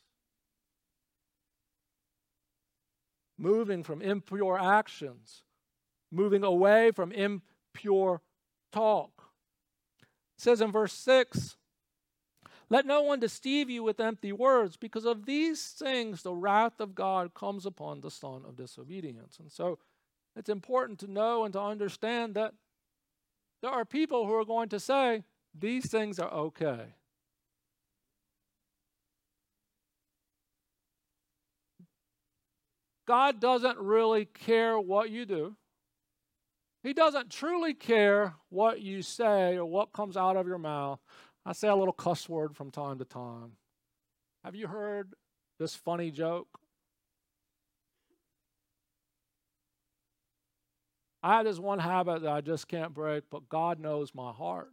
[3.37, 5.43] Moving from impure actions,
[6.11, 8.21] moving away from impure
[8.71, 9.11] talk.
[10.37, 11.57] It says in verse 6
[12.73, 16.95] Let no one deceive you with empty words, because of these things the wrath of
[16.95, 19.37] God comes upon the son of disobedience.
[19.37, 19.77] And so,
[20.35, 22.55] it's important to know and to understand that
[23.61, 26.95] there are people who are going to say, these things are okay.
[33.05, 35.55] God doesn't really care what you do.
[36.81, 40.99] He doesn't truly care what you say or what comes out of your mouth.
[41.45, 43.53] I say a little cuss word from time to time.
[44.43, 45.13] Have you heard
[45.59, 46.47] this funny joke?
[51.21, 54.71] I have this one habit that I just can't break, but God knows my heart.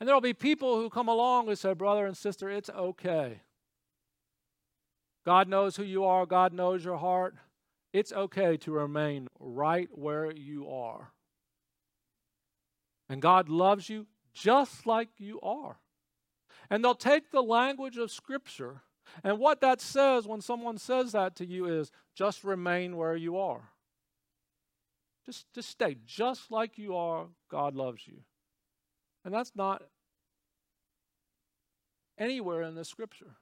[0.00, 3.42] And there'll be people who come along who say, Brother and sister, it's okay.
[5.24, 7.34] God knows who you are, God knows your heart.
[7.92, 11.12] It's okay to remain right where you are.
[13.10, 15.76] And God loves you just like you are.
[16.70, 18.80] And they'll take the language of Scripture
[19.22, 23.36] and what that says when someone says that to you is just remain where you
[23.36, 23.70] are.
[25.26, 27.26] Just, just stay just like you are.
[27.50, 28.18] God loves you.
[29.24, 29.82] And that's not
[32.18, 33.36] anywhere in the scripture.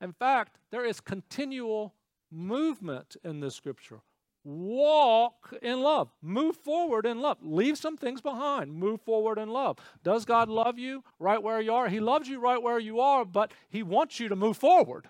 [0.00, 1.94] In fact, there is continual
[2.30, 4.00] movement in the scripture
[4.44, 6.10] walk in love.
[6.22, 7.38] Move forward in love.
[7.42, 8.72] Leave some things behind.
[8.72, 9.78] Move forward in love.
[10.02, 11.88] Does God love you right where you are?
[11.88, 15.08] He loves you right where you are, but He wants you to move forward.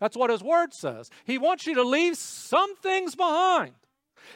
[0.00, 1.10] That's what His Word says.
[1.24, 3.72] He wants you to leave some things behind.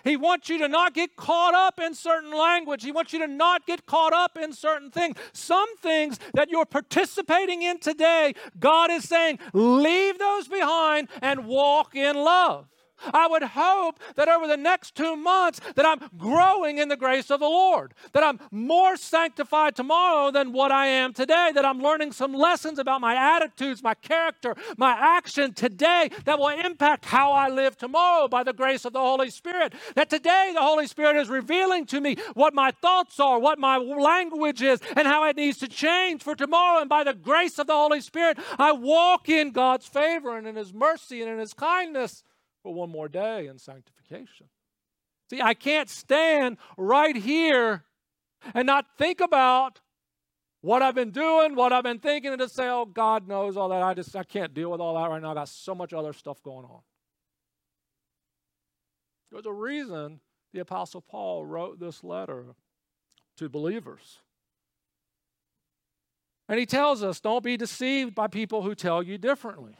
[0.04, 2.82] He wants you to not get caught up in certain language.
[2.82, 5.16] He wants you to not get caught up in certain things.
[5.32, 11.94] Some things that you're participating in today, God is saying, leave those behind and walk
[11.94, 12.68] in love.
[13.12, 17.30] I would hope that over the next two months that I'm growing in the grace
[17.30, 21.80] of the Lord, that I'm more sanctified tomorrow than what I am today, that I'm
[21.80, 27.32] learning some lessons about my attitudes, my character, my action today that will impact how
[27.32, 29.74] I live tomorrow by the grace of the Holy Spirit.
[29.94, 33.76] That today the Holy Spirit is revealing to me what my thoughts are, what my
[33.76, 36.80] language is, and how it needs to change for tomorrow.
[36.80, 40.56] And by the grace of the Holy Spirit, I walk in God's favor and in
[40.56, 42.24] His mercy and in His kindness
[42.62, 44.48] for one more day in sanctification.
[45.30, 47.84] See, I can't stand right here
[48.54, 49.80] and not think about
[50.60, 53.68] what I've been doing, what I've been thinking, and just say, oh, God knows all
[53.70, 53.82] that.
[53.82, 55.32] I just I can't deal with all that right now.
[55.32, 56.80] I got so much other stuff going on.
[59.30, 60.20] There's a reason
[60.52, 62.54] the Apostle Paul wrote this letter
[63.38, 64.18] to believers.
[66.48, 69.76] And he tells us don't be deceived by people who tell you differently.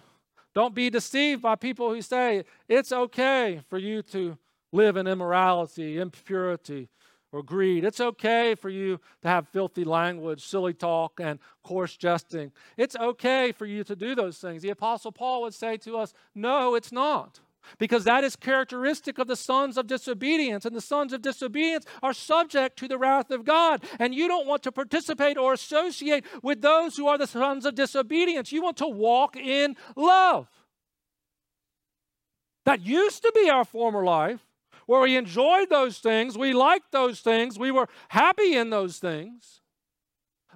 [0.55, 4.37] Don't be deceived by people who say it's okay for you to
[4.71, 6.89] live in immorality, impurity,
[7.33, 7.85] or greed.
[7.85, 12.53] It's okay for you to have filthy language, silly talk, and coarse jesting.
[12.77, 14.63] It's okay for you to do those things.
[14.63, 17.41] The Apostle Paul would say to us, No, it's not.
[17.79, 22.13] Because that is characteristic of the sons of disobedience, and the sons of disobedience are
[22.13, 23.83] subject to the wrath of God.
[23.99, 27.75] And you don't want to participate or associate with those who are the sons of
[27.75, 28.53] disobedience.
[28.53, 30.49] You want to walk in love.
[32.65, 34.41] That used to be our former life,
[34.87, 39.62] where we enjoyed those things, we liked those things, we were happy in those things.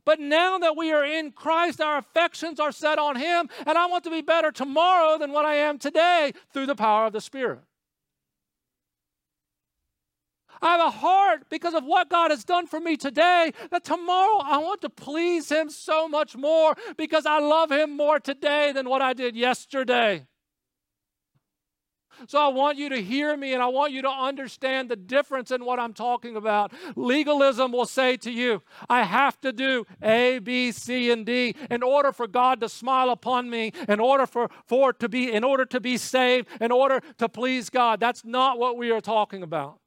[0.07, 3.87] But now that we are in Christ, our affections are set on Him, and I
[3.87, 7.21] want to be better tomorrow than what I am today through the power of the
[7.21, 7.59] Spirit.
[10.63, 14.41] I have a heart because of what God has done for me today that tomorrow
[14.43, 18.89] I want to please Him so much more because I love Him more today than
[18.89, 20.27] what I did yesterday.
[22.27, 25.51] So I want you to hear me and I want you to understand the difference
[25.51, 26.73] in what I'm talking about.
[26.97, 31.83] Legalism will say to you, I have to do A, B, C, and D in
[31.83, 35.65] order for God to smile upon me, in order for, for to be, in order
[35.67, 38.01] to be saved, in order to please God.
[38.01, 39.79] That's not what we are talking about.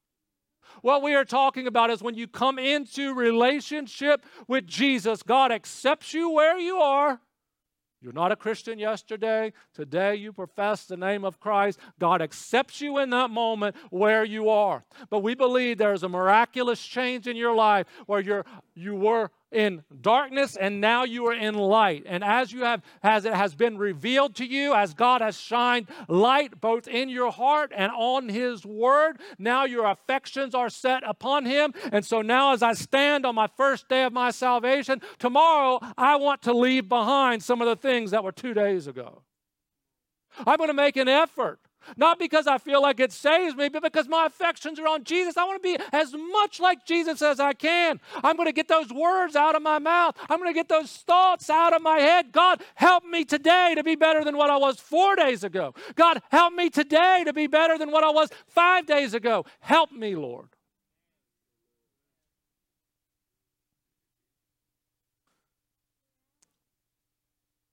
[0.82, 6.14] What we are talking about is when you come into relationship with Jesus, God accepts
[6.14, 7.22] you where you are.
[8.02, 9.52] You're not a Christian yesterday.
[9.74, 11.80] Today you profess the name of Christ.
[12.00, 14.86] God accepts you in that moment where you are.
[15.10, 19.84] But we believe there's a miraculous change in your life where you're you were in
[20.02, 22.04] darkness and now you are in light.
[22.06, 25.88] And as you have as it has been revealed to you as god has shined
[26.08, 31.46] light both in your heart and on his word now your affections are set upon
[31.46, 31.74] him.
[31.92, 36.16] And so now as i stand on my first day of my salvation tomorrow i
[36.16, 39.24] want to leave behind some of the things that were two days ago.
[40.46, 41.60] I'm going to make an effort
[41.98, 45.38] not because I feel like it saves me, but because my affections are on Jesus.
[45.38, 48.00] I want to be as much like Jesus as I can.
[48.24, 50.16] I'm going to get those words out of my mouth.
[50.30, 52.32] I'm going to get those thoughts out of my head.
[52.32, 55.74] God, help me today to be better than what I was four days ago.
[55.96, 59.46] God, help me today to be better than what I was five days ago.
[59.60, 60.50] Help me, Lord.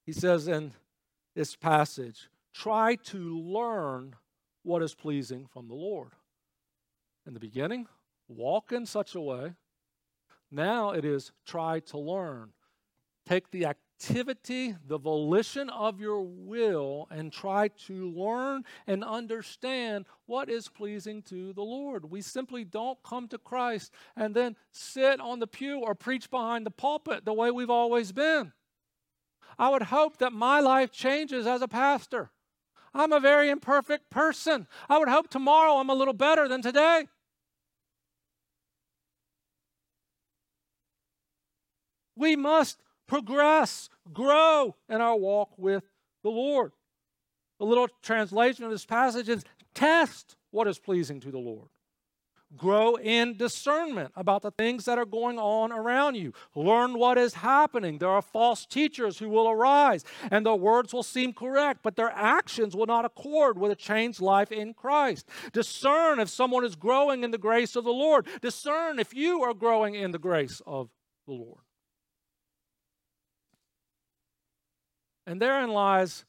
[0.06, 0.72] He says in
[1.34, 4.16] this passage, try to learn
[4.62, 6.12] what is pleasing from the Lord.
[7.26, 7.86] In the beginning,
[8.28, 9.52] walk in such a way.
[10.50, 12.50] Now it is try to learn.
[13.28, 20.48] Take the activity, the volition of your will, and try to learn and understand what
[20.48, 22.10] is pleasing to the Lord.
[22.10, 26.64] We simply don't come to Christ and then sit on the pew or preach behind
[26.64, 28.52] the pulpit the way we've always been.
[29.58, 32.30] I would hope that my life changes as a pastor.
[32.94, 34.66] I'm a very imperfect person.
[34.88, 37.06] I would hope tomorrow I'm a little better than today.
[42.16, 45.84] We must progress, grow in our walk with
[46.22, 46.72] the Lord.
[47.58, 51.68] The little translation of this passage is test what is pleasing to the Lord.
[52.54, 56.32] Grow in discernment about the things that are going on around you.
[56.54, 57.98] Learn what is happening.
[57.98, 62.10] There are false teachers who will arise, and their words will seem correct, but their
[62.10, 65.28] actions will not accord with a changed life in Christ.
[65.52, 68.28] Discern if someone is growing in the grace of the Lord.
[68.40, 70.88] Discern if you are growing in the grace of
[71.26, 71.62] the Lord.
[75.26, 76.24] And therein lies,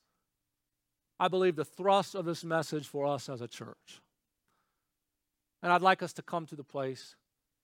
[1.20, 4.01] I believe, the thrust of this message for us as a church.
[5.61, 7.15] And I'd like us to come to the place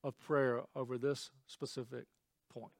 [0.04, 2.06] of prayer over this specific
[2.54, 2.74] point.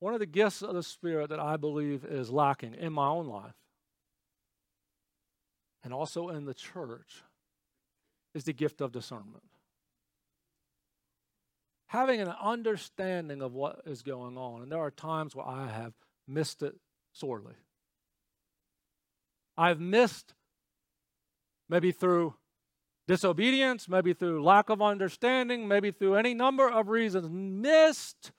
[0.00, 3.26] One of the gifts of the Spirit that I believe is lacking in my own
[3.26, 3.54] life
[5.82, 7.22] and also in the church
[8.34, 9.42] is the gift of discernment.
[11.88, 14.62] Having an understanding of what is going on.
[14.62, 15.94] And there are times where I have
[16.26, 16.74] missed it
[17.12, 17.54] sorely.
[19.56, 20.34] I've missed,
[21.68, 22.34] maybe through
[23.08, 28.30] disobedience, maybe through lack of understanding, maybe through any number of reasons, missed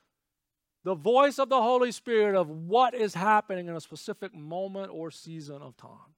[0.86, 5.12] the voice of the Holy Spirit of what is happening in a specific moment or
[5.12, 6.14] season of time.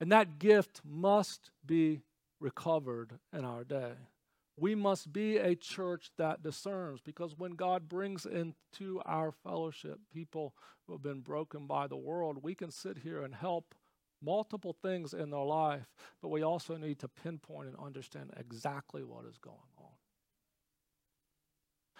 [0.00, 2.02] And that gift must be
[2.40, 3.92] recovered in our day.
[4.58, 10.54] We must be a church that discerns because when God brings into our fellowship people
[10.86, 13.76] who have been broken by the world, we can sit here and help
[14.22, 15.86] multiple things in their life,
[16.20, 19.92] but we also need to pinpoint and understand exactly what is going on.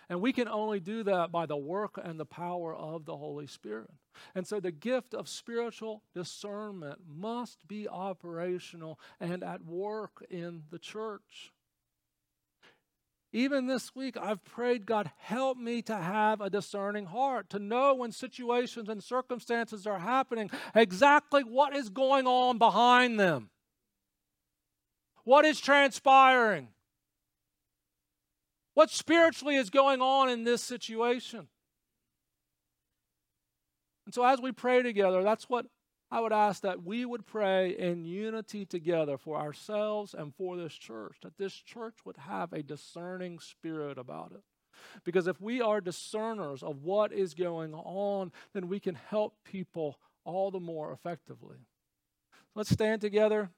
[0.08, 3.46] And we can only do that by the work and the power of the Holy
[3.46, 3.90] Spirit.
[4.34, 10.78] And so the gift of spiritual discernment must be operational and at work in the
[10.78, 11.52] church.
[13.32, 17.94] Even this week, I've prayed, God, help me to have a discerning heart, to know
[17.94, 23.48] when situations and circumstances are happening exactly what is going on behind them.
[25.24, 26.68] What is transpiring?
[28.74, 31.48] What spiritually is going on in this situation?
[34.04, 35.66] And so, as we pray together, that's what
[36.12, 40.74] I would ask that we would pray in unity together for ourselves and for this
[40.74, 44.42] church, that this church would have a discerning spirit about it.
[45.04, 49.98] Because if we are discerners of what is going on, then we can help people
[50.22, 51.56] all the more effectively.
[52.54, 53.48] Let's stand together.